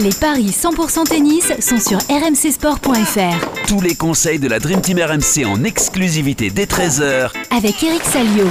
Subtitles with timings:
[0.00, 3.66] Les paris 100% tennis sont sur rmcsport.fr.
[3.68, 8.44] Tous les conseils de la Dream Team RMC en exclusivité dès 13h Avec Eric Salio.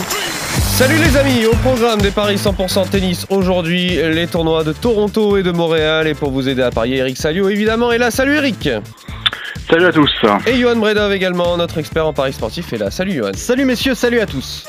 [0.71, 5.43] Salut les amis, au programme des paris 100% tennis aujourd'hui, les tournois de Toronto et
[5.43, 6.07] de Montréal.
[6.07, 8.09] Et pour vous aider à parier, Eric Salio évidemment est là.
[8.09, 8.69] Salut Eric
[9.69, 10.11] Salut à tous.
[10.47, 12.89] Et Johan Bredov également, notre expert en paris sportif est là.
[12.89, 13.31] Salut Johan.
[13.35, 14.65] Salut messieurs, salut à tous.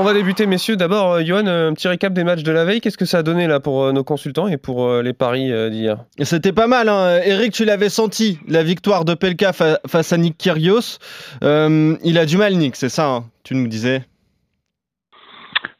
[0.00, 0.76] On va débuter, messieurs.
[0.76, 2.80] D'abord, euh, Johan, un petit récap des matchs de la veille.
[2.80, 5.50] Qu'est-ce que ça a donné là pour euh, nos consultants et pour euh, les paris
[5.70, 6.04] d'hier?
[6.20, 6.88] C'était pas mal.
[6.88, 7.18] Hein.
[7.24, 10.98] Eric, tu l'avais senti, la victoire de Pelka face à Nick Kyrgios.
[11.42, 14.04] il a du mal, Nick, c'est ça hein, Tu nous disais?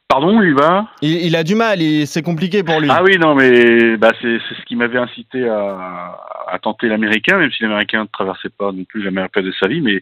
[0.09, 0.89] Pardon, il va?
[1.01, 2.89] Il, a du mal, c'est compliqué pour lui.
[2.91, 7.53] Ah oui, non, mais bah, c'est ce qui m'avait incité à, à tenter l'américain, même
[7.53, 10.01] si l'américain ne traversait pas non plus la meilleure période de sa vie, mais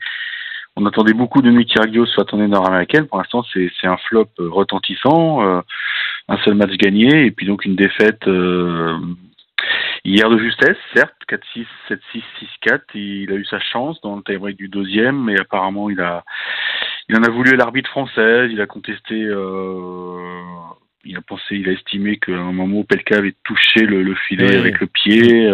[0.76, 3.06] on attendait beaucoup de Nick Kyrgios soit en nord-américaine.
[3.06, 5.42] Pour l'instant, c'est un flop euh, retentissant.
[5.42, 5.60] Euh,
[6.28, 8.98] un seul match gagné et puis donc une défaite euh,
[10.04, 12.22] hier de justesse, certes, 4-6, 7-6,
[12.66, 12.80] 6-4.
[12.94, 16.24] Il a eu sa chance dans le tie-break du deuxième, mais apparemment il a,
[17.08, 18.50] il en a voulu à l'arbitre française.
[18.52, 19.14] Il a contesté.
[21.04, 24.80] il a pensé, il a estimé qu'à un moment Pelka avait touché le, filet avec
[24.80, 25.48] le pied.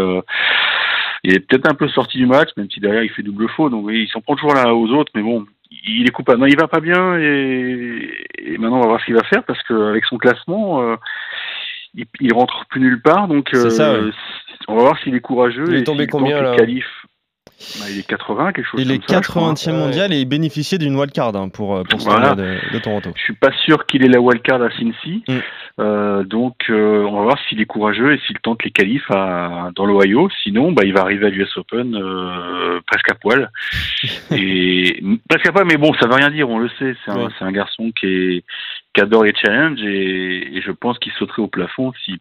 [1.24, 3.70] Il est peut-être un peu sorti du match, même si derrière il fait double faux.
[3.70, 6.40] Donc oui, il s'en prend toujours là aux autres, mais bon, il est coupable.
[6.40, 9.62] Non, il va pas bien et, maintenant on va voir ce qu'il va faire parce
[9.62, 10.96] qu'avec son classement, euh,
[11.94, 13.28] il, il, rentre plus nulle part.
[13.28, 14.10] Donc euh,
[14.68, 15.66] on va voir s'il est courageux.
[15.68, 16.56] Il est tombé combien là
[17.78, 21.34] bah, il est 80, quelque chose il est 80e mondial et il bénéficiait d'une wildcard
[21.36, 22.34] hein, pour, euh, pour ce voilà.
[22.34, 23.10] de, de, Toronto.
[23.14, 25.22] Je suis pas sûr qu'il ait la wildcard à Cincy.
[25.28, 25.38] Mm.
[25.78, 29.70] Euh, donc euh, on va voir s'il est courageux et s'il tente les qualifs à,
[29.74, 30.28] dans l'Ohio.
[30.42, 33.50] Sinon, bah, il va arriver à l'US Open euh, presque à poil.
[34.30, 36.94] et presque à poil, mais bon, ça veut rien dire, on le sait.
[37.04, 38.44] C'est un, un, garçon qui est
[38.94, 42.18] qui adore les challenges et, je pense qu'il sauterait au plafond s'il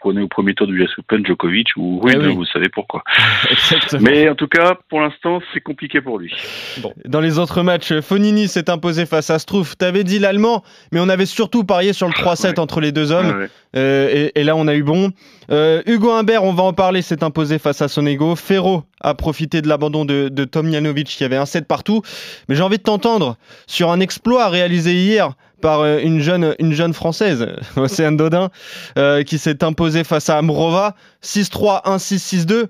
[0.00, 3.02] prenait au premier tour du US Open Djokovic ou Ruud, eh vous savez pourquoi.
[4.00, 6.34] Mais en tout cas, pour l'instant, c'est compliqué pour lui.
[6.82, 6.92] Bon.
[7.06, 9.78] Dans les autres matchs, Fonini s'est imposé face à Struff.
[9.78, 10.62] T'avais dit l'allemand,
[10.92, 13.48] mais on avait surtout parié sur le 3-7 entre les deux hommes.
[13.76, 15.12] Euh, et, là, on a eu bon.
[15.50, 18.36] Euh, Hugo Humbert, on va en parler, s'est imposé face à Sonego.
[18.36, 22.02] Ferro a profité de l'abandon de, de Tom Janovic qui avait un 7 partout.
[22.48, 23.36] Mais j'ai envie de t'entendre
[23.66, 27.46] sur un exploit réalisé hier par euh, une jeune, une jeune française,
[27.76, 28.50] Océane Dodin,
[28.98, 30.94] euh, qui s'est imposée face à Amrova.
[31.22, 32.66] 6-3, 1-6, 6-2.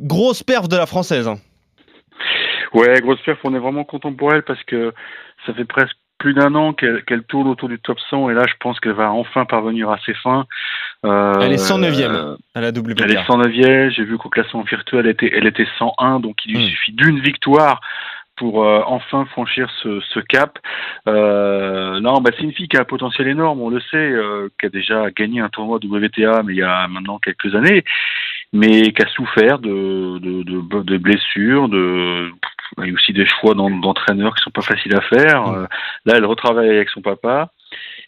[0.00, 1.30] Grosse perf de la française.
[2.72, 3.38] Ouais, grosse perf.
[3.44, 4.92] On est vraiment content pour elle parce que
[5.46, 8.54] ça fait presque plus d'un an qu'elle tourne autour du top 100 et là je
[8.60, 10.46] pense qu'elle va enfin parvenir à ses fins.
[11.06, 13.04] Euh, elle est 109e à la WTA.
[13.04, 16.54] Elle est 109e, j'ai vu qu'au classement virtuel elle était, elle était 101 donc il
[16.54, 16.68] lui hmm.
[16.68, 17.80] suffit d'une victoire
[18.38, 20.58] pour euh, enfin franchir ce, ce cap.
[21.06, 24.48] Euh, non, bah, c'est une fille qui a un potentiel énorme, on le sait, euh,
[24.58, 27.84] qui a déjà gagné un tournoi WTA, mais il y a maintenant quelques années,
[28.52, 32.30] mais qui a souffert de, de, de, de blessures, de
[32.78, 35.46] il y a aussi des choix d'entraîneurs qui sont pas faciles à faire.
[35.46, 35.54] Mm.
[35.54, 35.66] Euh,
[36.04, 37.50] là, elle retravaille avec son papa.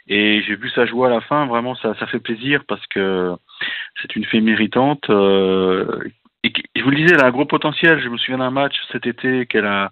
[0.08, 3.32] Et j'ai vu sa joie à la fin, vraiment ça, ça fait plaisir parce que
[4.00, 5.08] c'est une fille méritante.
[5.08, 6.00] Euh,
[6.42, 8.00] et je vous le disais, elle a un gros potentiel.
[8.02, 9.90] Je me souviens d'un match cet été qu'elle a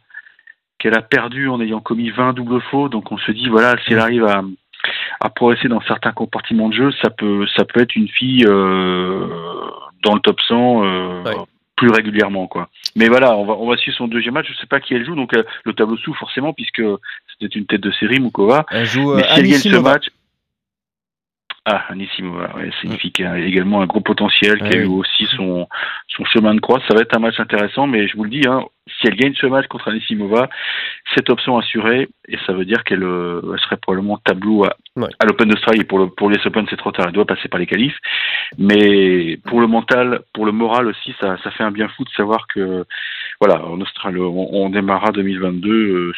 [0.78, 2.88] qu'elle a perdu en ayant commis 20 doubles faux.
[2.88, 4.42] Donc on se dit, voilà, si elle arrive à,
[5.20, 9.26] à progresser dans certains compartiments de jeu, ça peut, ça peut être une fille euh,
[10.02, 11.24] dans le top 100 euh,
[11.78, 12.46] plus régulièrement.
[12.46, 12.68] quoi.
[12.96, 14.48] Mais voilà, on va, on va suivre son deuxième match.
[14.50, 16.82] Je sais pas qui elle joue, donc euh, le tableau sous forcément, puisque
[17.32, 18.66] c'était une tête de série, Mukova.
[18.70, 20.08] Elle joue Mais si elle gagne ce match,
[21.70, 22.70] ah, Anissimova, ouais,
[23.12, 25.68] qui a également un gros potentiel, qui a eu aussi son,
[26.06, 26.80] son chemin de croix.
[26.88, 29.34] Ça va être un match intéressant, mais je vous le dis, hein, si elle gagne
[29.34, 30.48] ce match contre Anissimova,
[31.14, 34.76] cette option assurée, et ça veut dire qu'elle euh, serait probablement tableau à,
[35.18, 35.84] à l'Open d'Australie.
[35.84, 37.96] Pour, le, pour les Open, c'est trop tard, elle doit passer par les qualifs.
[38.56, 42.10] Mais pour le mental, pour le moral aussi, ça, ça fait un bien fou de
[42.10, 42.84] savoir que,
[43.40, 46.12] voilà, en Australie, on, on démarrera 2022 euh,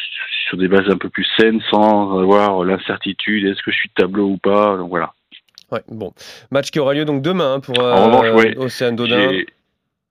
[0.47, 4.27] sur des bases un peu plus saines, sans avoir l'incertitude, est-ce que je suis tableau
[4.27, 4.77] ou pas.
[4.77, 5.13] Donc voilà.
[5.71, 6.13] Ouais, bon.
[6.51, 9.31] Match qui aura lieu donc demain hein, pour euh, Océane Dodin.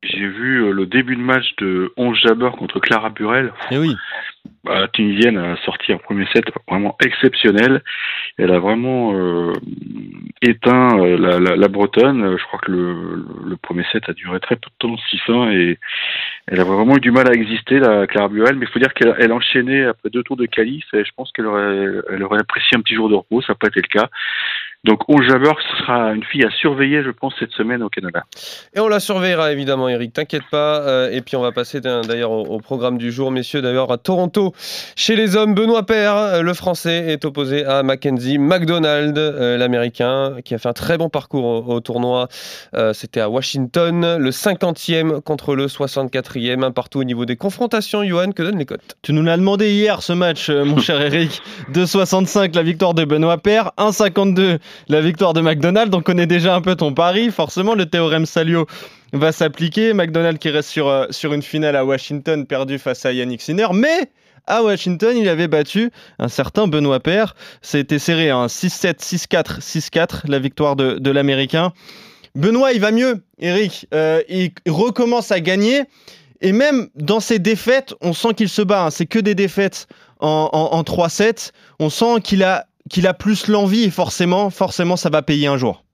[0.02, 3.52] J'ai vu euh, le début de match de 11 Jabber contre Clara Burel.
[3.70, 3.94] Et eh oui.
[4.64, 7.82] Bah, la Tunisienne a sorti un premier set vraiment exceptionnel.
[8.36, 9.52] Elle a vraiment euh,
[10.42, 12.36] éteint euh, la, Bretonne.
[12.38, 14.96] Je crois que le, premier set a duré très peu de temps,
[15.28, 15.78] 6-1, et
[16.46, 18.56] elle a vraiment eu du mal à exister, la Clara Burel.
[18.56, 21.32] Mais il faut dire qu'elle elle enchaînait après deux tours de qualif, et je pense
[21.32, 23.40] qu'elle aurait, apprécié un petit jour de repos.
[23.42, 24.08] Ça n'a pas été le cas.
[24.82, 28.24] Donc, on Jabber, ce sera une fille à surveiller, je pense, cette semaine au Canada.
[28.74, 30.80] Et on la surveillera évidemment, Eric, t'inquiète pas.
[30.80, 33.60] Euh, et puis on va passer d'ailleurs au, programme du jour, messieurs.
[33.60, 34.29] D'ailleurs, à Toronto,
[34.96, 40.36] chez les hommes, Benoît Père, euh, le français, est opposé à Mackenzie McDonald, euh, l'américain,
[40.44, 42.28] qui a fait un très bon parcours au, tournoi.
[42.92, 48.04] C'était à Washington, le 50e contre le 64e, un partout au niveau des confrontations.
[48.04, 48.96] Johan, que donnent les cotes?
[49.02, 51.40] Tu nous l'as demandé hier ce match, mon cher Eric.
[51.72, 55.94] 2,65 la victoire de Benoît Père, 1,52 la victoire de McDonald.
[55.94, 57.30] On connaît déjà un peu ton pari.
[57.30, 58.66] Forcément, le théorème Salio
[59.12, 59.92] va s'appliquer.
[59.92, 63.66] McDonald qui reste sur, euh, sur une finale à Washington perdue face à Yannick Sinner.
[63.72, 64.10] Mais
[64.46, 67.34] à Washington, il avait battu un certain Benoît Paire.
[67.62, 71.72] C'était serré, 6-7, 6-4, 6-4, la victoire de, l'Américain.
[72.34, 73.86] Benoît, il va mieux, Eric.
[73.94, 75.82] Euh, il recommence à gagner.
[76.40, 78.86] Et même dans ses défaites, on sent qu'il se bat.
[78.86, 78.90] Hein.
[78.90, 79.86] C'est que des défaites
[80.20, 81.50] en, en 3-7.
[81.78, 85.84] On sent qu'il a plus l'envie forcément, ça va payer un jour.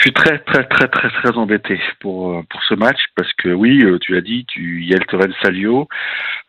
[0.00, 3.50] Je suis très très très très très embêté pour euh, pour ce match parce que
[3.50, 5.88] oui, euh, tu l'as dit, tu y a le Salio.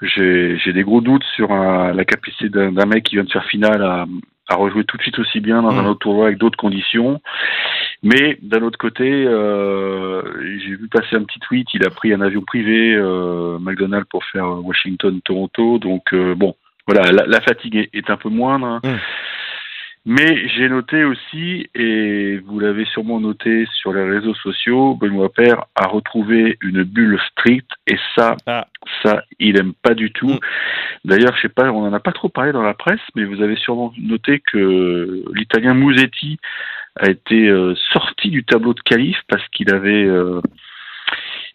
[0.01, 3.83] J'ai j'ai des gros doutes sur la capacité d'un mec qui vient de faire finale
[3.83, 4.05] à,
[4.47, 5.87] à rejouer tout de suite aussi bien dans un mm.
[5.87, 7.19] autre tournoi avec d'autres conditions.
[8.03, 10.21] Mais d'un autre côté, euh,
[10.63, 11.67] j'ai vu passer un petit tweet.
[11.73, 15.77] Il a pris un avion privé euh, McDonald's pour faire Washington-Toronto.
[15.77, 16.55] Donc bon,
[16.87, 18.65] voilà, la, fatigue est, un peu moindre.
[18.65, 18.79] Hein.
[18.81, 18.97] Mmh.
[20.05, 25.65] Mais j'ai noté aussi, et vous l'avez sûrement noté sur les réseaux sociaux, Benoît Père
[25.75, 28.65] a retrouvé une bulle stricte, et ça, ah.
[29.03, 30.27] ça, il aime pas du tout.
[30.27, 30.39] Mmh.
[31.05, 33.43] D'ailleurs, je sais pas, on en a pas trop parlé dans la presse, mais vous
[33.43, 36.39] avez sûrement noté que l'Italien Musetti
[36.99, 40.41] a été euh, sorti du tableau de qualif parce qu'il avait euh,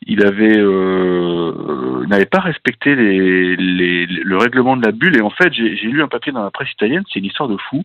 [0.07, 5.31] il avait euh, n'avait pas respecté les, les, le règlement de la bulle et en
[5.31, 7.83] fait j'ai lu un papier dans la presse italienne c'est une histoire de fou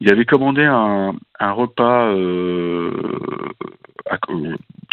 [0.00, 2.90] il avait commandé un, un repas euh,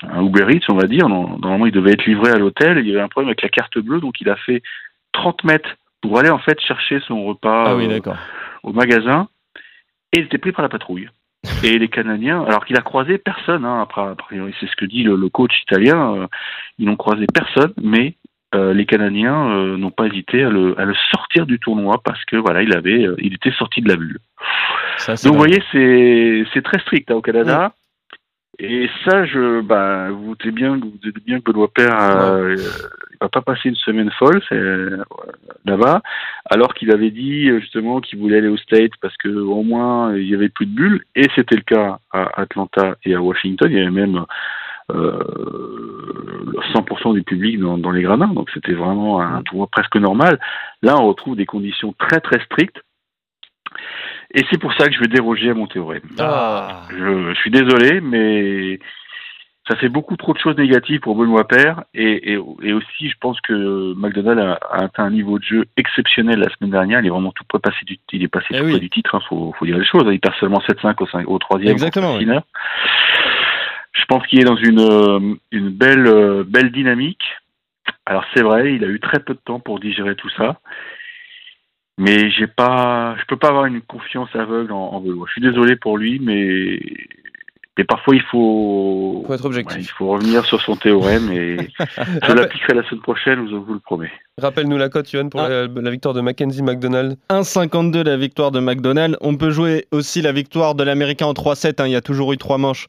[0.03, 1.09] un Uber Eats on va dire.
[1.09, 2.79] Normalement il devait être livré à l'hôtel.
[2.79, 4.61] Il y avait un problème avec la carte bleue donc il a fait
[5.13, 7.99] 30 mètres pour aller en fait chercher son repas ah euh,
[8.63, 9.27] au magasin.
[10.13, 11.09] Et il était pris par la patrouille.
[11.63, 15.03] Et les Canadiens, alors qu'il a croisé personne, hein, après, après c'est ce que dit
[15.03, 16.27] le, coach italien, euh,
[16.77, 18.15] ils n'ont croisé personne, mais
[18.53, 22.23] euh, les Canadiens euh, n'ont pas hésité à le, à le, sortir du tournoi parce
[22.25, 24.19] que voilà, il avait, il était sorti de la bulle.
[25.07, 27.73] Donc vous voyez, c'est très strict hein, au Canada.
[28.59, 33.17] Et ça, je, bah, vous doutez bien, vous doutez bien que Benoît Père, euh, il
[33.19, 34.41] va pas passer une semaine folle,
[35.65, 36.01] là-bas,
[36.45, 40.27] alors qu'il avait dit justement qu'il voulait aller au States parce que au moins il
[40.29, 43.71] y avait plus de bulles, et c'était le cas à Atlanta et à Washington.
[43.71, 44.25] Il y avait même euh,
[44.91, 50.39] 100% du public dans, dans les gradins, donc c'était vraiment un tournoi presque normal.
[50.81, 52.81] Là, on retrouve des conditions très très strictes
[54.33, 56.01] et c'est pour ça que je vais déroger à mon théorème.
[56.19, 56.83] Ah.
[56.89, 58.79] Je, suis désolé, mais
[59.69, 61.83] ça fait beaucoup trop de choses négatives pour Benoît Père.
[61.93, 66.49] Et, et, aussi, je pense que McDonald a, atteint un niveau de jeu exceptionnel la
[66.55, 67.01] semaine dernière.
[67.01, 69.11] Il est vraiment tout près, passé du, il est passé eh tout près du titre.
[69.13, 70.05] Il hein, faut, faut, dire les choses.
[70.09, 71.73] Il perd seulement 7-5 au, au troisième.
[71.73, 72.17] Exactement.
[73.91, 77.23] Je pense qu'il est dans une, euh, une belle, euh, belle dynamique.
[78.05, 80.59] Alors c'est vrai, il a eu très peu de temps pour digérer tout ça.
[81.97, 85.75] Mais j'ai pas, je peux pas avoir une confiance aveugle en, en Je suis désolé
[85.75, 86.79] pour lui, mais
[87.77, 89.77] mais parfois il faut, faut être objectif.
[89.79, 91.57] il faut revenir sur son théorème et
[92.27, 94.11] je l'appliquerai la semaine prochaine, je vous le promets.
[94.37, 95.67] Rappelle-nous la cote, Yohan, pour ah.
[95.67, 97.17] la, victoire de Mackenzie McDonald.
[97.29, 99.17] 1,52 la victoire de McDonald.
[99.21, 101.81] On peut jouer aussi la victoire de l'Américain en 3-7.
[101.81, 101.87] Hein.
[101.87, 102.87] Il y a toujours eu trois manches.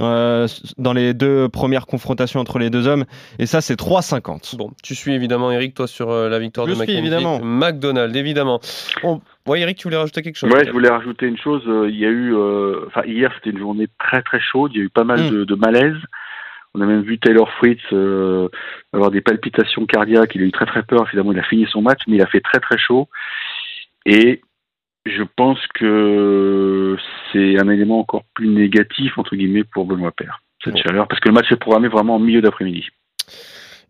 [0.00, 0.46] Euh,
[0.78, 3.04] dans les deux premières confrontations entre les deux hommes.
[3.38, 4.56] Et ça, c'est 3,50.
[4.56, 6.96] Bon, tu suis évidemment, Eric, toi, sur euh, la victoire de McKenzie.
[6.96, 7.40] évidemment.
[7.42, 8.60] McDonald, évidemment.
[9.02, 10.50] Bon, ouais, Eric, tu voulais rajouter quelque chose?
[10.50, 11.62] Ouais, je voulais rajouter une chose.
[11.66, 12.34] Euh, il y a eu,
[12.86, 14.70] enfin, hier, c'était une journée très très chaude.
[14.74, 15.44] Il y a eu pas mal hmm.
[15.44, 15.96] de, malaise.
[16.74, 17.80] On a même vu Taylor Fritz
[18.94, 20.34] avoir des palpitations cardiaques.
[20.34, 21.06] Il a eu très très peur.
[21.10, 23.08] Finalement, il a fini son match, mais il a fait très très chaud.
[24.06, 24.40] Et
[25.06, 26.96] je pense que
[27.32, 31.28] c'est un élément encore plus négatif, entre guillemets, pour Benoît Père, cette chaleur, parce que
[31.28, 32.88] le match est programmé vraiment en milieu d'après-midi.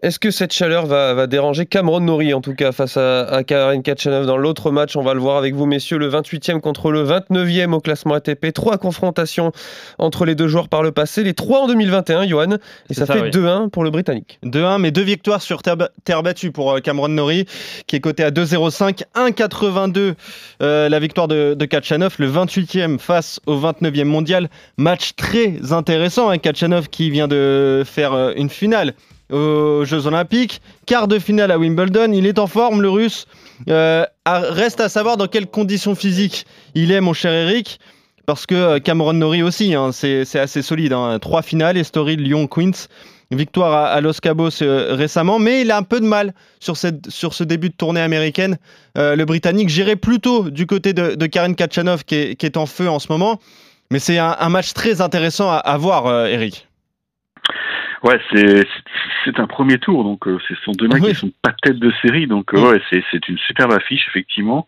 [0.03, 3.85] Est-ce que cette chaleur va, déranger Cameron Nori, en tout cas, face à, à Karen
[3.85, 4.97] Kachanov dans l'autre match?
[4.97, 8.53] On va le voir avec vous, messieurs, le 28e contre le 29e au classement ATP.
[8.53, 9.53] Trois confrontations
[10.01, 12.57] entre les deux joueurs par le passé, les trois en 2021, Johan,
[12.91, 14.41] et ça, fait 2-1 pour le Britannique.
[14.45, 17.47] 2-1, mais deux victoires sur terre, battue pour euh, Cameron Nori,
[17.87, 20.15] qui est coté à 2-0-5, 1-82
[20.63, 24.51] euh, la victoire de, de Kachanov, le 28e face au 29e mondial.
[24.79, 28.95] Match très intéressant, hein, Kachanov qui vient de faire euh, une finale
[29.33, 32.13] aux Jeux Olympiques, quart de finale à Wimbledon.
[32.13, 33.27] Il est en forme, le Russe.
[33.69, 37.81] Euh, reste à savoir dans quelles conditions physiques il est, mon cher Eric.
[38.27, 40.93] parce que Cameron Norrie aussi, hein, c'est assez solide.
[40.93, 41.19] Hein.
[41.21, 42.89] Trois finales, Estoril, Lyon, Queens.
[43.31, 47.33] Victoire à, Los Cabos récemment, mais il a un peu de mal sur, cette, sur
[47.33, 48.59] ce début de tournée américaine.
[48.95, 52.67] le Britannique gérait plutôt du côté de, de Karen Kachanov qui est, qui est, en
[52.67, 53.41] feu en ce moment.
[53.91, 56.69] Mais c'est un, match très intéressant à, à voir, Eric.
[58.03, 58.67] Ouais, c'est
[59.25, 61.93] c'est un premier tour, donc euh, ce sont deux mecs qui sont pas tête de
[62.03, 64.67] série, donc euh, ouais, c'est c'est une superbe affiche effectivement,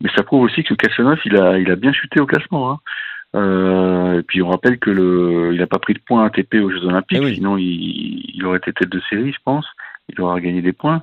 [0.00, 2.70] mais ça prouve aussi que Kachanov il a il a bien chuté au classement.
[2.70, 2.78] Hein.
[3.36, 6.70] Euh, et puis on rappelle que le il a pas pris de points ATP aux
[6.70, 9.66] Jeux Olympiques, eh sinon il, il aurait été tête de série, je pense.
[10.08, 11.02] Il aurait gagné des points.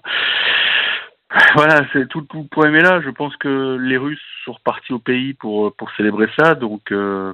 [1.55, 3.01] Voilà, c'est tout, tout le problème est là.
[3.01, 6.91] Je pense que les Russes sont repartis au pays pour pour célébrer ça, donc.
[6.93, 7.33] Euh,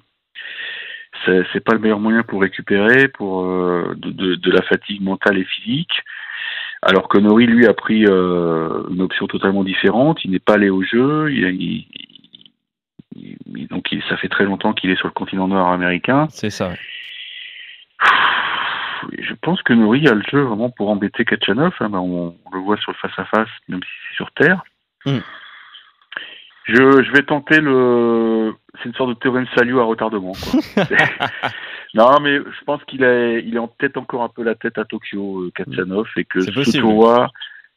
[1.25, 5.46] c'est pas le meilleur moyen pour récupérer pour euh, de, de, la fatigue mentale et
[5.46, 6.01] physique.
[6.82, 10.20] Alors que Nori lui a pris euh, une option totalement différente.
[10.25, 11.32] Il n'est pas allé au jeu.
[11.32, 11.86] Il,
[13.15, 16.27] il, donc ça fait très longtemps qu'il est sur le continent nord-américain.
[16.29, 16.74] C'est ça.
[19.17, 21.74] Je pense que Nori a le jeu vraiment pour embêter Kachanov.
[21.79, 21.89] Hein.
[21.89, 24.63] Ben, on, le voit sur le face à face, même si c'est sur terre.
[25.05, 25.20] Hmm.
[26.65, 28.53] Je, je, vais tenter le.
[28.77, 30.32] C'est une sorte de théorème salut à retardement.
[30.32, 30.86] Quoi.
[31.93, 34.77] non, mais je pense qu'il est, il est en tête encore un peu la tête
[34.77, 37.29] à Tokyo, euh, Katsanov, et que ce tournoi,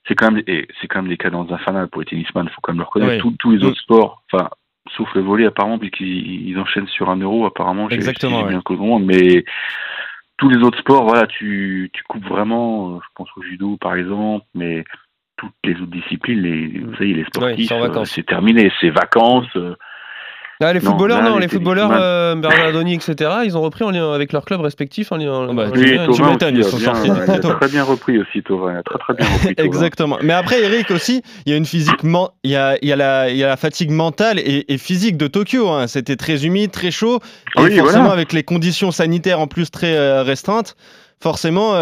[0.06, 2.46] c'est quand même, c'est quand même des cadences infernales pour les tennisman.
[2.46, 3.26] Il faut quand même le reconnaître.
[3.38, 4.48] Tous, les autres sports, enfin,
[4.96, 7.88] sauf le volet apparemment, puisqu'ils ils enchaînent sur un euro apparemment.
[7.90, 8.44] Exactement.
[8.44, 9.44] bien que monde, mais
[10.36, 12.96] tous les autres sports, voilà, tu, tu coupes vraiment.
[12.96, 14.84] Euh, je pense au judo par exemple, mais
[15.36, 19.46] toutes les autres disciplines, les, vous savez, les sportifs, euh, c'est terminé, c'est vacances.
[19.56, 19.74] Euh.
[20.62, 24.32] Ah, les footballeurs, non, les, footballeurs, euh, Bernardoni, etc., ils ont repris en lien avec
[24.32, 25.12] leurs clubs respectifs.
[25.12, 27.08] En lien, ah bah, oui, Thomas ils sont sortis.
[27.08, 28.72] Il a très bien repris aussi, Thomas.
[28.72, 29.54] Il a très, très bien repris.
[29.58, 30.16] Exactement.
[30.22, 32.96] Mais après, Eric aussi, il y a une physique, il, y a, il, y a
[32.96, 35.68] la, il y a la fatigue mentale et, physique de Tokyo.
[35.68, 35.88] Hein.
[35.88, 37.20] C'était très humide, très chaud.
[37.58, 40.74] Et forcément, avec les conditions sanitaires en plus très restreintes,
[41.20, 41.74] forcément,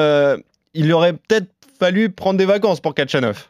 [0.75, 1.47] il aurait peut-être
[1.79, 3.49] fallu prendre des vacances pour Kachanov.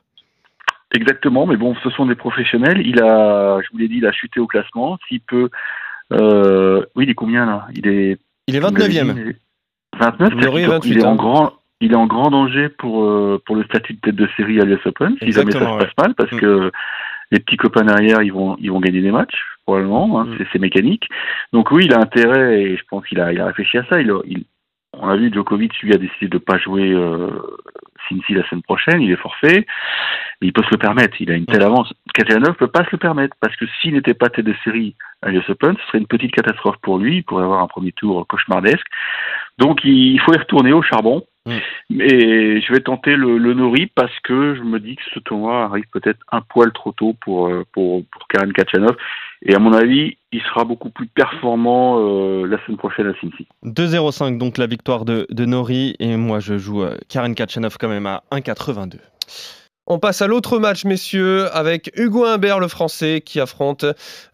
[0.94, 2.86] Exactement, mais bon, ce sont des professionnels.
[2.86, 4.96] Il a, je vous l'ai dit, il a chuté au classement.
[5.08, 5.50] S'il peut,
[6.12, 7.66] euh, oui, il est combien là?
[7.74, 9.34] Il est, il est 29e.
[9.98, 10.32] 29.
[10.84, 14.00] il, est en grand, il est en grand danger pour euh, pour le statut de
[14.00, 16.40] tête de série à l'US Open si jamais ça se passe mal, parce mm.
[16.40, 16.72] que
[17.30, 20.20] les petits copains derrière, ils vont ils vont gagner des matchs probablement.
[20.20, 20.44] Hein, mm.
[20.52, 21.08] C'est mécanique.
[21.52, 24.00] Donc oui, il a intérêt et je pense qu'il a il a réfléchi à ça.
[24.00, 24.44] Il, il
[25.00, 27.30] on a vu Djokovic lui a décidé de pas jouer euh,
[28.08, 29.66] Cincy la semaine prochaine, il est forfait,
[30.40, 31.92] il peut se le permettre, il a une telle avance.
[32.18, 35.30] ne peut pas se le permettre, parce que s'il n'était pas tête de série à
[35.30, 38.26] l'US Open, ce serait une petite catastrophe pour lui, il pourrait avoir un premier tour
[38.26, 38.86] cauchemardesque.
[39.58, 41.24] Donc il faut y retourner au charbon.
[41.90, 45.64] Et je vais tenter le, le Nori parce que je me dis que ce tournoi
[45.64, 48.96] arrive peut-être un poil trop tôt pour, euh, pour, pour Karen Kachanov.
[49.46, 53.46] Et à mon avis, il sera beaucoup plus performant euh, la semaine prochaine à Cincy.
[53.64, 55.96] 2-0-5 donc la victoire de, de Nori.
[55.98, 58.96] Et moi je joue euh, Karen Kachanov quand même à 1,82.
[59.86, 63.84] On passe à l'autre match, messieurs, avec Hugo Humbert, le français, qui affronte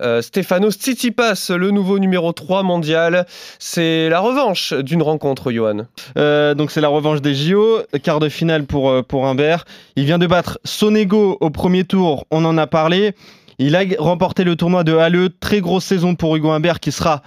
[0.00, 3.26] euh, Stefanos Tsitsipas, le nouveau numéro 3 mondial.
[3.58, 5.86] C'est la revanche d'une rencontre, Johan.
[6.16, 9.64] Euh, donc c'est la revanche des JO, quart de finale pour, pour Humbert.
[9.96, 13.14] Il vient de battre Sonego au premier tour, on en a parlé.
[13.62, 17.20] Il a remporté le tournoi de Halle, très grosse saison pour Hugo Humbert, qui sera,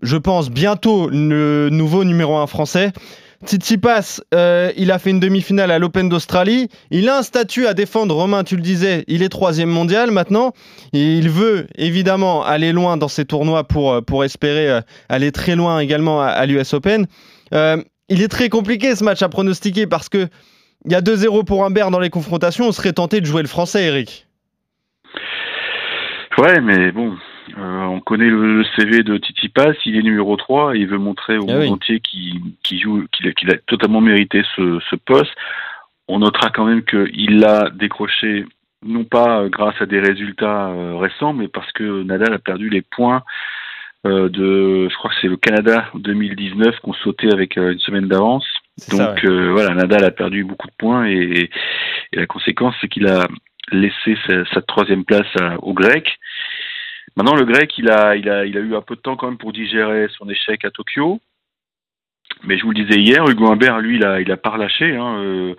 [0.00, 2.90] je pense, bientôt le nouveau numéro 1 français.
[3.44, 6.68] Tsitsipas, euh, il a fait une demi-finale à l'Open d'Australie.
[6.90, 8.14] Il a un statut à défendre.
[8.14, 10.54] Romain, tu le disais, il est troisième mondial maintenant.
[10.94, 15.54] il veut évidemment aller loin dans ces tournois pour, euh, pour espérer euh, aller très
[15.54, 17.06] loin également à, l'US Open.
[17.52, 20.28] il est très compliqué ce match à pronostiquer parce que
[20.86, 22.66] il y a 2-0 pour Humbert dans les confrontations.
[22.68, 24.27] On serait tenté de jouer le français, Eric.
[26.38, 27.16] Ouais, mais bon,
[27.58, 30.98] euh, on connaît le, CV de Titi Pass, il est numéro 3 et il veut
[30.98, 35.32] montrer au ah monde entier qu'il joue, qu'il a, totalement mérité ce, poste.
[36.06, 38.46] On notera quand même qu'il l'a décroché
[38.86, 42.82] non pas grâce à des résultats euh, récents, mais parce que Nadal a perdu les
[42.82, 43.24] points
[44.06, 48.46] euh, de, je crois que c'est le Canada 2019 qu'on sautait avec une semaine d'avance.
[48.92, 51.50] Donc voilà, Nadal a perdu beaucoup de points et,
[52.12, 53.26] la conséquence c'est qu'il a
[53.72, 55.26] laissé sa, troisième place
[55.62, 56.18] au Grec.
[57.16, 59.26] Maintenant, le grec, il a, il, a, il a eu un peu de temps quand
[59.26, 61.20] même pour digérer son échec à Tokyo.
[62.44, 64.94] Mais je vous le disais hier, Hugo Humbert, lui, il a, il a pas relâché.
[64.94, 65.54] Hein, euh,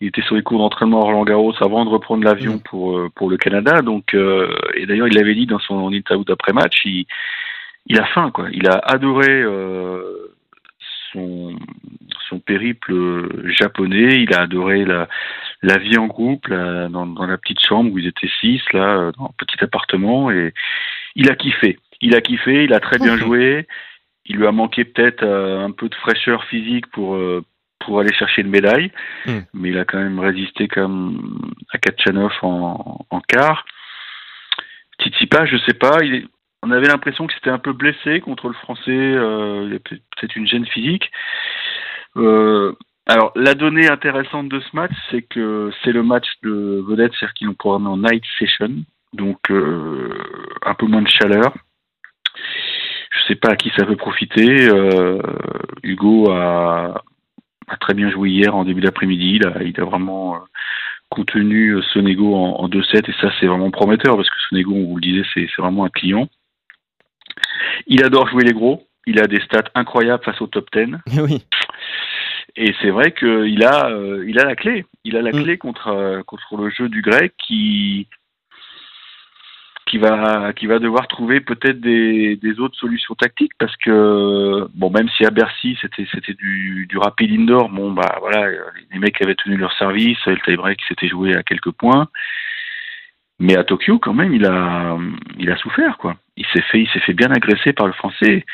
[0.00, 3.08] il était sur les cours d'entraînement à Roland Garros avant de reprendre l'avion pour, euh,
[3.14, 3.82] pour le Canada.
[3.82, 7.06] Donc, euh, et d'ailleurs, il l'avait dit dans son interview d'après-match, il,
[7.86, 8.48] il a faim, quoi.
[8.52, 9.44] Il a adoré
[11.12, 11.54] son,
[12.28, 12.94] son périple
[13.50, 14.22] japonais.
[14.22, 15.08] Il a adoré la,
[15.62, 19.26] la vie en groupe, dans, dans, la petite chambre où ils étaient six, là, dans
[19.26, 20.52] un petit appartement, et
[21.14, 21.78] il a kiffé.
[22.00, 23.66] il a kiffé, il a très bien joué.
[24.28, 27.16] Il lui a manqué peut-être un peu de fraîcheur physique pour
[27.80, 28.90] pour aller chercher une médaille,
[29.26, 29.40] hmm.
[29.54, 33.64] mais il a quand même résisté comme à Katchanov en, en quart.
[35.00, 36.26] Tsitsipas, je sais pas, il
[36.62, 40.34] on avait l'impression que c'était un peu blessé contre le Français, euh, il a peut-être
[40.34, 41.10] une gêne physique.
[42.16, 42.72] Euh,
[43.06, 47.34] alors, la donnée intéressante de ce match, c'est que c'est le match de vedette, c'est-à-dire
[47.34, 48.70] qu'ils l'ont programmé en night session,
[49.12, 50.10] donc euh,
[50.64, 51.54] un peu moins de chaleur.
[52.34, 54.68] Je sais pas à qui ça peut profiter.
[55.82, 57.02] Hugo a,
[57.68, 59.40] a très bien joué hier en début d'après-midi.
[59.40, 60.40] Il il a vraiment
[61.08, 64.96] contenu Sonego en, en 2-7 et ça c'est vraiment prometteur parce que Sonego, on vous
[64.96, 66.28] le disait, c'est vraiment un client.
[67.86, 68.86] Il adore jouer les gros.
[69.06, 70.96] Il a des stats incroyables face au top 10.
[71.22, 71.44] Oui.
[72.56, 74.86] Et c'est vrai qu'il a, euh, il a la clé.
[75.04, 75.42] Il a la mm.
[75.42, 78.08] clé contre, euh, contre le jeu du grec qui,
[79.86, 84.90] qui va, qui va devoir trouver peut-être des, des autres solutions tactiques parce que, bon,
[84.90, 88.48] même si à Bercy c'était, c'était du, du rapide indoor, bon, bah voilà,
[88.90, 92.08] les mecs avaient tenu leur service, le tie-break s'était joué à quelques points.
[93.38, 94.96] Mais à Tokyo, quand même, il a,
[95.38, 96.16] il a souffert, quoi.
[96.38, 98.46] Il s'est fait, il s'est fait bien agresser par le français.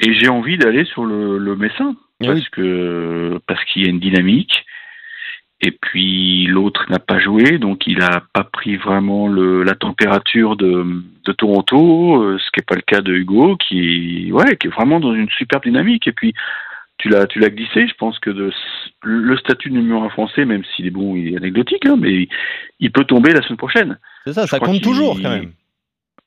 [0.00, 1.94] Et j'ai envie d'aller sur le, le Messin.
[2.20, 4.64] Parce que, parce qu'il y a une dynamique.
[5.60, 10.54] Et puis l'autre n'a pas joué, donc il n'a pas pris vraiment le, la température
[10.56, 10.86] de,
[11.24, 14.70] de Toronto, euh, ce qui n'est pas le cas de Hugo, qui, ouais, qui est
[14.70, 16.06] vraiment dans une super dynamique.
[16.06, 16.32] Et puis
[16.98, 17.88] tu l'as tu l'as glissé.
[17.88, 18.52] Je pense que de,
[19.02, 22.28] le statut de numéro un français, même s'il est bon, il est anecdotique, hein, mais
[22.78, 23.98] il peut tomber la semaine prochaine.
[24.26, 25.52] C'est ça, ça compte toujours quand même.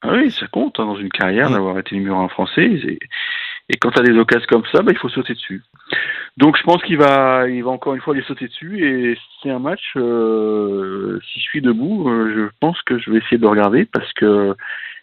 [0.01, 1.53] Ah oui, ça compte hein, dans une carrière mm.
[1.53, 2.81] d'avoir été numéro un français.
[3.71, 5.63] Et, quand tu as des occasions comme ça, bah, il faut sauter dessus.
[6.37, 8.85] Donc je pense qu'il va, il va encore une fois les sauter dessus.
[8.85, 13.17] Et c'est un match, euh, si je suis debout, euh, je pense que je vais
[13.17, 14.55] essayer de le regarder parce que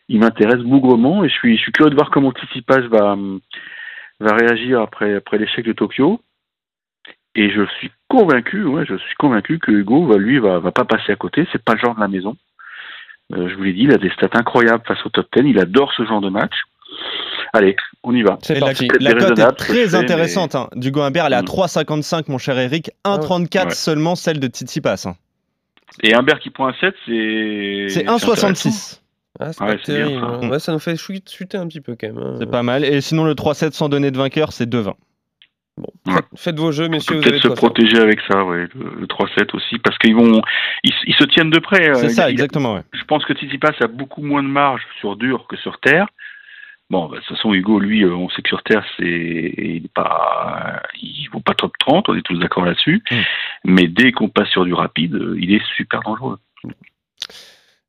[0.08, 3.16] il m'intéresse bougrement et je suis, curieux de voir comment Tsitsipas va,
[4.20, 6.20] va réagir après, après l'échec de Tokyo.
[7.34, 11.12] Et je suis convaincu, ouais, je suis convaincu que Hugo, lui, va, va pas passer
[11.12, 11.46] à côté.
[11.52, 12.36] C'est pas le genre de la maison.
[13.34, 15.48] Euh, je vous l'ai dit, il a des stats incroyables face au top 10.
[15.48, 16.54] Il adore ce genre de match.
[17.52, 18.38] Allez, on y va.
[18.42, 18.88] C'est parti.
[19.00, 20.54] La, cote est très intéressante.
[20.54, 20.68] Hein.
[20.74, 22.32] Dugo Humbert, elle est à 3,55, mm.
[22.32, 22.90] mon cher Eric.
[23.04, 25.06] 1,34 seulement celle de Tsitsipas.
[25.06, 25.14] Hein.
[26.02, 27.86] Et Humbert qui prend un 7, c'est.
[27.88, 29.00] C'est 1,66.
[29.40, 30.24] Ah, c'est pas terrible.
[30.24, 30.58] Hein.
[30.58, 32.18] ça nous fait chuter un petit peu quand même.
[32.18, 32.36] Hein.
[32.38, 32.84] C'est pas mal.
[32.84, 34.94] Et sinon, le 3-7 sans donner de vainqueur, c'est 2-20.
[35.78, 35.92] Bon,
[36.36, 37.20] faites, vos jeux, messieurs.
[37.20, 40.42] Peut-être se protéger avec ça, ouais, le, 3-7 aussi, parce qu'ils vont,
[40.82, 41.90] ils, se tiennent de près.
[41.90, 42.74] Euh, c'est ça, exactement.
[42.74, 42.82] Ouais.
[42.92, 46.08] Je pense que Tsitsipas a beaucoup moins de marge sur dur que sur terre.
[46.90, 49.84] Bon, bah, de toute façon, Hugo, lui, euh, on sait que sur terre, c'est, il
[49.84, 53.02] est pas, il vaut pas top 30, on est tous d'accord là-dessus.
[53.10, 53.16] Mm.
[53.64, 56.38] Mais dès qu'on passe sur du rapide, euh, il est super dangereux.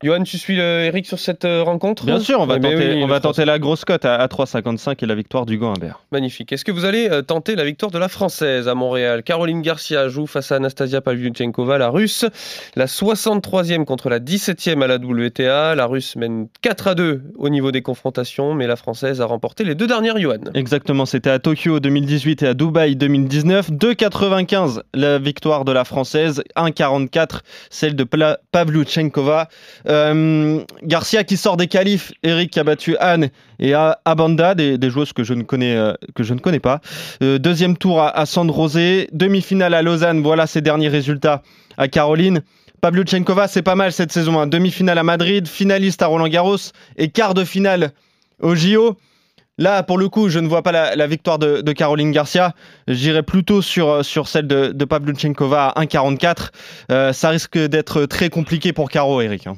[0.01, 2.05] Johan, tu suis Eric sur cette euh, rencontre?
[2.05, 5.13] Bien sûr, on va, tenter, on va tenter la grosse cote à, 3,55 et la
[5.13, 5.99] victoire du Humbert.
[6.13, 6.53] Magnifique.
[6.53, 9.23] Est-ce que vous allez euh, tenter la victoire de la Française à Montréal?
[9.23, 12.25] Caroline Garcia joue face à Anastasia Pavlyuchenkova, la Russe.
[12.77, 15.75] La 63e contre la 17e à la WTA.
[15.75, 19.65] La Russe mène 4 à 2 au niveau des confrontations, mais la Française a remporté
[19.65, 20.37] les deux dernières, Johan.
[20.53, 23.71] Exactement, c'était à Tokyo 2018 et à Dubaï 2019.
[23.71, 29.49] 2,95 la victoire de la Française, 1,44 celle de Pavlyuchenkova.
[29.89, 35.13] Euh, Garcia qui sort des qualifs, Eric qui a battu Anne et Abanda, des, joueuses
[35.13, 36.81] que je ne connais, euh, pas.
[37.23, 41.41] Euh, deuxième tour à, à San Rosé, demi-finale à Lausanne, voilà ses derniers résultats
[41.77, 42.41] à Caroline.
[42.81, 44.39] Pavlyuchenkova, c'est pas mal cette saison.
[44.39, 44.47] Hein.
[44.47, 46.57] Demi-finale à Madrid, finaliste à Roland Garros
[46.97, 47.91] et quart de finale
[48.41, 48.95] au JO.
[49.57, 52.53] Là, pour le coup, je ne vois pas la, victoire de, Caroline Garcia.
[52.87, 57.11] J'irai plutôt sur, celle de, de Pavlyuchenkova à 1,44.
[57.11, 59.47] ça risque d'être très compliqué pour Caro, Eric.
[59.47, 59.57] Hein.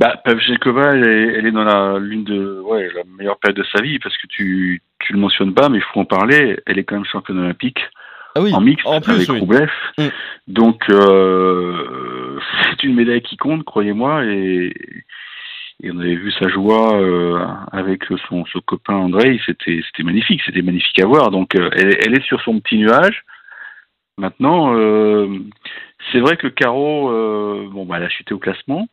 [0.00, 3.98] Bah, Pavlchikova, elle, est, dans la l'une de ouais la meilleure période de sa vie
[3.98, 6.58] parce que tu tu le mentionnes pas, mais il faut en parler.
[6.66, 7.80] Elle est quand même championne olympique
[8.36, 9.58] ah oui, en mix en plus, avec oui.
[9.98, 10.08] Mm.
[10.48, 14.72] Donc euh, c'est une médaille qui compte, croyez-moi, et,
[15.82, 20.42] et on avait vu sa joie euh, avec son, son copain André, c'était c'était magnifique,
[20.44, 21.30] c'était magnifique à voir.
[21.30, 23.24] Donc euh, elle, elle, est sur son petit nuage.
[24.18, 25.28] Maintenant, euh,
[26.10, 28.88] c'est vrai que Caro, euh, bon bah elle a chuté au classement.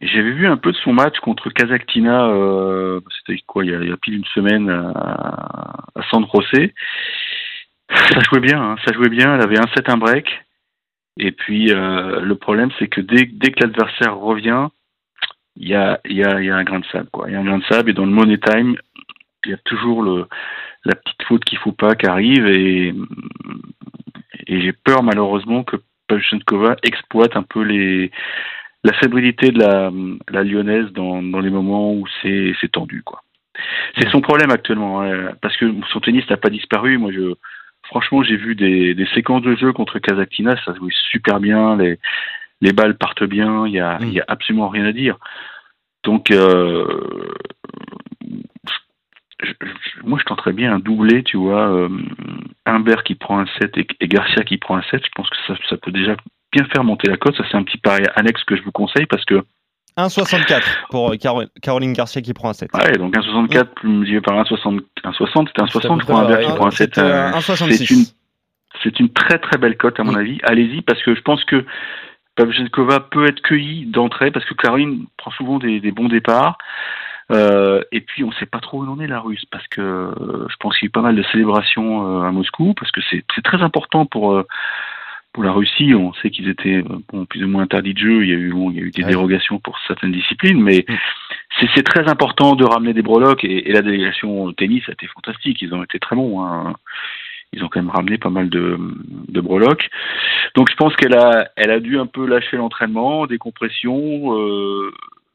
[0.00, 3.96] J'avais vu un peu de son match contre Kazaktina, euh, c'était quoi, il y, a,
[3.96, 6.74] pile une semaine à, à San José.
[7.90, 9.34] Ça jouait bien, hein, ça jouait bien.
[9.34, 10.28] Elle avait un set, un break.
[11.18, 14.68] Et puis euh, le problème, c'est que dès, dès que l'adversaire revient,
[15.56, 17.08] il y a, y, a, y a un grain de sable.
[17.26, 18.76] Il y a un grain de sable et dans le money time,
[19.44, 20.28] il y a toujours le,
[20.84, 22.94] la petite faute qu'il faut pas qui arrive et,
[24.46, 28.12] et j'ai peur malheureusement que Pavchenkova exploite un peu les
[28.84, 29.90] la fébrilité de la,
[30.30, 33.02] la lyonnaise dans, dans les moments où c'est tendu.
[33.02, 33.22] quoi.
[33.96, 36.96] C'est son problème actuellement, hein, parce que son tennis n'a pas disparu.
[36.98, 37.34] Moi, je,
[37.84, 41.98] franchement, j'ai vu des, des, séquences de jeu contre Kazakhtina, ça joue super bien, les,
[42.60, 44.10] les balles partent bien, il n'y a, mm.
[44.10, 45.16] y a absolument rien à dire.
[46.04, 46.86] Donc, euh,
[50.04, 51.88] moi, je tenterais bien un doublé, tu vois, euh,
[52.66, 55.04] Humbert qui prend un 7 et, Garcia qui prend un 7.
[55.04, 56.16] Je pense que ça, ça peut déjà
[56.52, 57.36] bien faire monter la cote.
[57.36, 59.42] Ça, c'est un petit pari annexe que je vous conseille parce que
[59.96, 61.16] 1,64 pour euh,
[61.60, 62.70] Caroline Garcia qui prend un 7.
[62.74, 66.70] Ouais, donc 1,64 multiplié par 1,60, 1,60 c'était 1,60 je crois, Humbert qui prend un
[66.70, 66.98] 7.
[66.98, 67.72] 1,66.
[67.72, 68.04] C'est une,
[68.82, 70.38] c'est une très très belle cote à mon avis.
[70.44, 71.64] Allez-y parce que je pense que
[72.36, 76.58] Pavchenkova peut être cueillie d'entrée parce que Caroline prend souvent des, des bons départs.
[77.30, 79.82] Euh, et puis on ne sait pas trop où en est la Russe parce que
[79.82, 82.90] euh, je pense qu'il y a eu pas mal de célébrations euh, à Moscou parce
[82.90, 84.46] que c'est très important pour euh,
[85.32, 85.94] pour la Russie.
[85.94, 88.22] On sait qu'ils étaient bon, plus ou moins interdits de jeu.
[88.24, 90.84] Il y a eu bon, il y a eu des dérogations pour certaines disciplines, mais
[90.88, 91.66] mm.
[91.74, 95.06] c'est très important de ramener des breloques et, et, la délégation au tennis a été
[95.06, 95.62] fantastique.
[95.62, 96.42] Ils ont été très bons.
[96.42, 96.74] Hein.
[97.52, 98.78] Ils ont quand même ramené pas mal de,
[99.28, 99.88] de breloques.
[100.54, 104.92] Donc je pense qu'elle a, elle a dû un peu lâcher l'entraînement, des compressions, euh,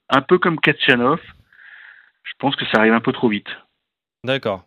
[0.10, 1.19] un peu comme Katchanov
[2.23, 3.47] je pense que ça arrive un peu trop vite.
[4.23, 4.65] D'accord.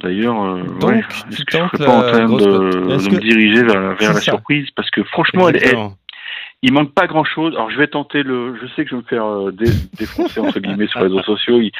[0.00, 3.96] D'ailleurs, euh, ouais, est-ce que je ne pas en train de, de me diriger vers,
[3.96, 5.76] vers la surprise Parce que franchement, elle, elle,
[6.62, 7.54] il manque pas grand-chose.
[7.54, 8.56] Alors, je vais tenter le.
[8.60, 11.22] Je sais que je vais me faire euh, dé, défoncer entre guillemets sur les réseaux
[11.22, 11.60] sociaux.
[11.60, 11.72] Il,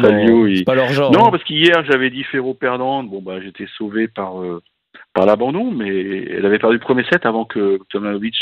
[0.00, 0.64] Salio, il...
[0.64, 1.10] pas leur genre.
[1.12, 1.30] Non, hein.
[1.30, 3.08] parce qu'hier j'avais dit Ferro perdante.
[3.08, 4.62] Bon bah j'étais sauvé par euh,
[5.14, 8.36] par l'abandon, mais elle avait perdu le premier set avant que Tomanovic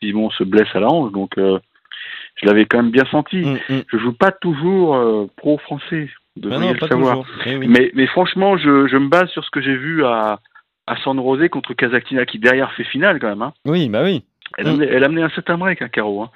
[0.00, 1.12] visiblement se blesse à la hanche.
[1.12, 3.38] Donc je l'avais quand même bien senti.
[3.38, 3.82] Mm, mm.
[3.88, 7.24] Je joue pas toujours pro français, de non, le savoir.
[7.46, 7.68] Eh oui.
[7.68, 10.40] mais, mais franchement, je, je, me base sur ce que j'ai vu à,
[10.86, 13.42] à San Rosé contre Kazakhtina, qui derrière fait finale quand même.
[13.42, 13.52] Hein.
[13.64, 14.24] Oui, bah oui.
[14.58, 14.70] Elle, mm.
[14.70, 16.22] amenait, elle amenait un certain break, hein, Caro.
[16.22, 16.30] Hein.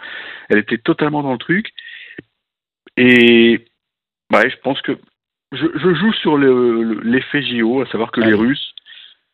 [0.48, 1.72] Elle était totalement dans le truc.
[2.96, 3.64] Et
[4.30, 4.98] bah, je pense que
[5.52, 8.73] je, je joue sur l'effet le, JO, à savoir que ah les Russes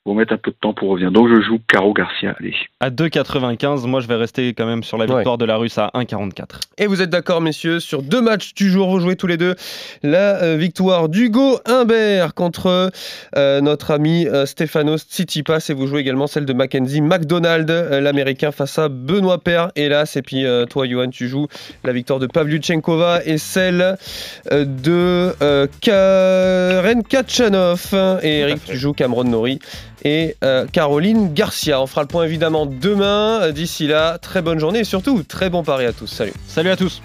[0.07, 1.11] vont mettre un peu de temps pour revenir.
[1.11, 2.35] Donc je joue Caro Garcia.
[2.39, 2.55] Allez.
[2.81, 3.87] À 2,95.
[3.87, 5.39] Moi, je vais rester quand même sur la victoire ouais.
[5.39, 6.61] de la Russe à 1,44.
[6.79, 9.55] Et vous êtes d'accord, messieurs, sur deux matchs du jour, vous jouez tous les deux
[10.03, 12.91] la euh, victoire d'Hugo Humbert contre
[13.37, 18.01] euh, notre ami euh, Stefanos Tsitsipas et vous jouez également celle de Mackenzie McDonald, euh,
[18.01, 20.17] l'américain, face à Benoît Paire, hélas.
[20.17, 21.47] Et puis euh, toi, Johan, tu joues
[21.85, 23.97] la victoire de Pavlyuchenkova et celle
[24.53, 25.33] euh, de
[25.81, 27.95] Karen Kachanov.
[28.23, 29.59] Et Eric, tu joues Cameron Nori
[30.05, 31.81] et euh, Caroline Garcia.
[31.81, 33.51] On fera le point évidemment demain.
[33.51, 36.07] D'ici là, très bonne journée et surtout très bon pari à tous.
[36.07, 36.33] Salut.
[36.47, 37.03] Salut à tous.